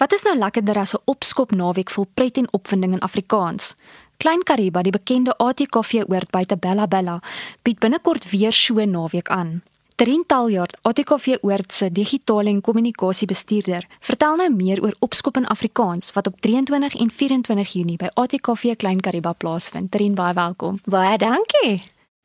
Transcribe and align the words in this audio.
Wat 0.00 0.12
is 0.16 0.22
nou 0.24 0.32
lekkerder 0.38 0.78
as 0.80 0.94
'n 0.94 1.02
opskop 1.04 1.50
naweek 1.50 1.90
vol 1.90 2.06
pret 2.14 2.36
en 2.36 2.52
opwinding 2.52 2.92
in 2.92 3.00
Afrikaans? 3.00 3.74
Klein 4.16 4.42
Kariba, 4.42 4.82
die 4.82 4.92
bekende 4.92 5.36
ATKV 5.36 5.92
oord 6.08 6.30
buite 6.30 6.56
Bella 6.56 6.86
Bella, 6.86 7.22
bied 7.62 7.78
binnekort 7.78 8.30
weer 8.30 8.52
so 8.52 8.74
'n 8.74 8.90
naweek 8.90 9.28
aan. 9.28 9.62
Trin 9.96 10.24
Taljaard, 10.26 10.76
ATKV 10.82 11.36
oord 11.40 11.72
se 11.72 11.92
digitale 11.92 12.48
en 12.48 12.60
kommunikasiebestuurder, 12.60 13.86
vertel 14.00 14.36
nou 14.36 14.54
meer 14.54 14.82
oor 14.82 14.94
opskop 14.98 15.36
in 15.36 15.46
Afrikaans 15.46 16.12
wat 16.12 16.26
op 16.26 16.40
23 16.40 16.94
en 16.94 17.10
24 17.10 17.72
Junie 17.72 17.96
by 17.96 18.08
ATKV 18.14 18.76
Klein 18.76 19.00
Kariba 19.00 19.32
plaasvind. 19.32 19.90
Trin, 19.90 20.14
baie 20.14 20.34
welkom. 20.34 20.80
Baie 20.84 21.18
dankie. 21.18 21.80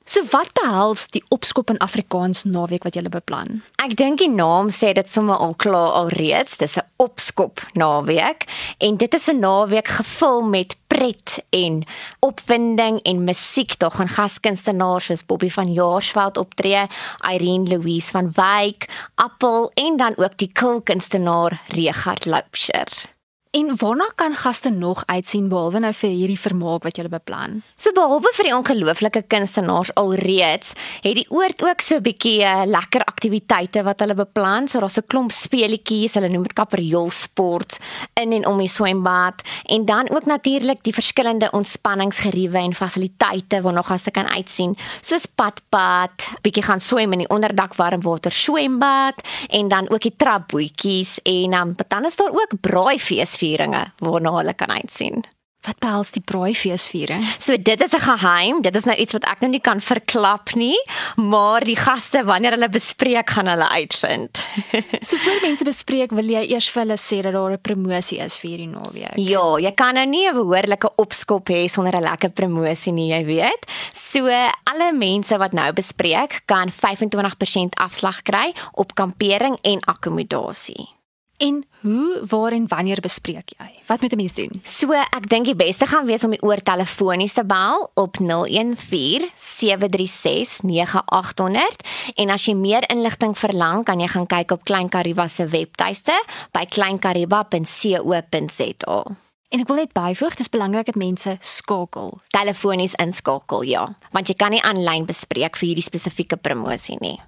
So 0.05 0.21
wat 0.29 0.51
behels 0.53 1.07
die 1.09 1.23
opskop 1.33 1.71
in 1.73 1.79
Afrikaans 1.81 2.43
naweek 2.45 2.83
wat 2.85 2.93
jy 2.93 3.01
beplan? 3.09 3.63
Ek 3.81 3.95
dink 3.97 4.19
die 4.21 4.29
naam 4.29 4.69
sê 4.69 4.91
dit 4.93 5.09
sommer 5.09 5.41
al 5.41 5.55
klaar 5.57 5.95
alreeds, 5.97 6.59
dis 6.61 6.77
'n 6.77 6.85
opskop 7.01 7.63
naweek 7.73 8.45
en 8.77 8.97
dit 8.97 9.13
is 9.13 9.29
'n 9.29 9.39
naweek 9.39 9.87
gevul 9.87 10.43
met 10.43 10.75
pret 10.87 11.41
en 11.49 11.83
opwinding 12.21 13.01
en 13.01 13.23
musiek. 13.23 13.79
Daar 13.79 13.91
gaan 13.91 14.07
gaskunstenaars 14.07 15.05
soos 15.05 15.25
Bobby 15.25 15.49
van 15.49 15.73
Jaarsveld 15.73 16.37
optree, 16.37 16.85
Irene 17.33 17.67
Louise 17.67 18.09
van 18.09 18.31
Wyk, 18.31 18.87
Appel 19.15 19.71
en 19.73 19.97
dan 19.97 20.13
ook 20.17 20.37
die 20.37 20.51
kulkunstenaar 20.53 21.61
Regard 21.67 22.25
Loupsher. 22.25 23.14
En 23.55 23.75
waarna 23.75 24.11
kan 24.15 24.35
gaste 24.35 24.69
nog 24.69 25.03
uitsien 25.05 25.45
behalwe 25.47 25.79
nou 25.79 25.93
vir 25.95 26.11
hierdie 26.11 26.39
vermaak 26.39 26.83
wat 26.83 26.97
julle 26.99 27.07
beplan? 27.13 27.61
So 27.79 27.93
behalwe 27.95 28.27
vir 28.35 28.49
die 28.49 28.51
ongelooflike 28.51 29.21
kunstenaars 29.31 29.93
alreeds, 29.95 30.73
het 31.05 31.15
die 31.15 31.29
oord 31.31 31.63
ook 31.63 31.79
so 31.79 31.95
'n 31.95 32.03
bietjie 32.03 32.43
uh, 32.43 32.65
lekker 32.67 33.05
aktiwiteite 33.07 33.83
wat 33.83 33.99
hulle 34.03 34.13
beplan. 34.13 34.67
So 34.67 34.79
daar's 34.79 34.97
'n 34.97 35.07
klomp 35.07 35.31
speletjies, 35.31 36.13
hulle 36.13 36.27
noem 36.29 36.43
dit 36.43 36.53
kapriol 36.53 37.09
sport 37.11 37.79
in 38.13 38.33
en 38.33 38.45
om 38.45 38.57
die 38.57 38.67
swembad 38.67 39.41
en 39.65 39.85
dan 39.85 40.09
ook 40.09 40.25
natuurlik 40.25 40.83
die 40.83 40.93
verskillende 40.93 41.51
ontspanningsgeriewe 41.51 42.57
en 42.57 42.75
fasiliteite 42.75 43.61
waarna 43.61 43.81
gaste 43.81 44.11
kan 44.11 44.27
uitsien, 44.27 44.75
soos 45.01 45.25
padpad, 45.25 46.35
bietjie 46.41 46.63
gaan 46.63 46.79
swem 46.79 47.11
in 47.11 47.19
die 47.19 47.29
onderdak 47.29 47.75
warmwater 47.75 48.31
swembad 48.31 49.21
en 49.49 49.67
dan 49.67 49.89
ook 49.89 50.01
die 50.01 50.15
trapbootjies 50.17 51.19
en 51.23 51.53
um, 51.53 51.75
dan 51.87 52.05
is 52.05 52.15
daar 52.15 52.31
ook 52.31 52.59
braaifees 52.61 53.43
feesvieringe 53.45 53.85
waarna 54.01 54.37
hulle 54.39 54.53
kan 54.53 54.71
uitsien. 54.71 55.23
Wat 55.65 55.79
behels 55.81 56.11
die 56.13 56.21
braaifeesviering? 56.21 57.23
So 57.41 57.57
dit 57.57 57.81
is 57.81 57.93
'n 57.93 57.99
geheim, 57.99 58.61
dit 58.61 58.75
is 58.75 58.85
nou 58.85 58.95
iets 58.95 59.13
wat 59.13 59.25
ek 59.25 59.39
nou 59.39 59.49
nie 59.49 59.59
kan 59.59 59.81
verklap 59.81 60.53
nie, 60.53 60.77
maar 61.15 61.61
die 61.61 61.75
gaste 61.75 62.23
wanneer 62.23 62.51
hulle 62.51 62.69
bespreek 62.69 63.29
gaan 63.29 63.47
hulle 63.47 63.67
uitvind. 63.69 64.45
so 65.09 65.17
voor 65.17 65.41
mense 65.41 65.63
bespreek, 65.63 66.11
wil 66.11 66.29
jy 66.29 66.45
eers 66.53 66.69
vir 66.69 66.83
hulle 66.83 66.97
sê 66.97 67.21
dat 67.21 67.33
daar 67.33 67.51
'n 67.51 67.61
promosie 67.61 68.19
is 68.19 68.37
vir 68.37 68.49
hierdie 68.49 68.69
naweek. 68.69 69.17
Ja, 69.17 69.57
jy 69.57 69.71
kan 69.71 69.95
nou 69.95 70.05
nie 70.05 70.29
'n 70.29 70.35
behoorlike 70.35 70.95
opskop 70.97 71.49
hê 71.49 71.67
sonder 71.67 71.95
'n 71.95 72.03
lekker 72.03 72.29
promosie 72.29 72.93
nie, 72.93 73.09
jy 73.09 73.25
weet. 73.25 73.65
So 73.91 74.29
alle 74.65 74.93
mense 74.93 75.35
wat 75.37 75.53
nou 75.53 75.73
bespreek, 75.73 76.43
kan 76.45 76.69
25% 76.69 77.73
afslag 77.75 78.21
kry 78.21 78.53
op 78.73 78.93
kampering 78.93 79.57
en 79.63 79.79
akkommodasie. 79.79 80.95
En 81.37 81.65
hoe, 81.81 82.23
waar 82.27 82.51
en 82.51 82.67
wanneer 82.67 82.99
bespreek 83.03 83.51
jy? 83.57 83.71
Wat 83.85 84.01
moet 84.01 84.11
'n 84.11 84.15
mens 84.15 84.33
doen? 84.33 84.61
So, 84.63 84.91
ek 84.91 85.29
dink 85.29 85.45
die 85.45 85.55
beste 85.55 85.87
gaan 85.87 86.05
wees 86.05 86.23
om 86.23 86.29
die 86.29 86.41
oor 86.41 86.63
telefonies 86.63 87.33
te 87.33 87.45
bel 87.45 87.91
op 87.93 88.17
014 88.17 89.31
736 89.35 90.61
9800 90.61 91.75
en 92.15 92.29
as 92.29 92.45
jy 92.45 92.53
meer 92.53 92.89
inligting 92.89 93.37
verlang, 93.37 93.83
kan 93.83 93.99
jy 93.99 94.07
gaan 94.07 94.25
kyk 94.25 94.51
op 94.51 94.63
Klein 94.63 94.89
Kariba 94.89 95.27
se 95.27 95.47
webtuiste 95.47 96.23
by 96.51 96.65
kleinkariba.co.za. 96.65 99.03
En 99.49 99.59
ek 99.59 99.67
wil 99.67 99.75
net 99.75 99.93
byvoeg, 99.93 100.35
dis 100.35 100.49
belangrik 100.49 100.85
dat 100.85 100.95
mense 100.95 101.37
skakel, 101.39 102.21
telefonies 102.27 102.93
inskakel, 102.93 103.61
ja, 103.61 103.95
want 104.11 104.27
jy 104.27 104.33
kan 104.33 104.51
nie 104.51 104.61
aanlyn 104.61 105.05
bespreek 105.05 105.55
vir 105.55 105.67
hierdie 105.67 105.85
spesifieke 105.85 106.35
promosie 106.35 106.97
nie. 106.99 107.21